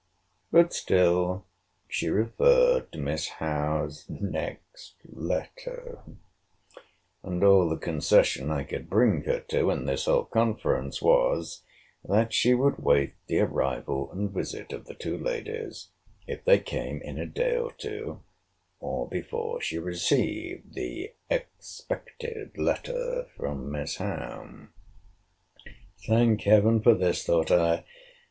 [0.51, 1.45] But still
[1.87, 5.99] she referred to Miss Howe's next letter;
[7.21, 11.61] and all the concession I could bring her to in this whole conference, was,
[12.03, 15.89] that she would wait the arrival and visit of the two ladies,
[16.25, 18.21] if they came in a day or two,
[18.79, 24.69] or before she received the expected letter from Miss Howe.
[26.07, 27.23] Thank Heaven for this!
[27.23, 27.85] thought I.